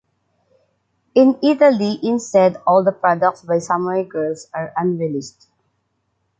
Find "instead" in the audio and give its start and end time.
2.01-2.57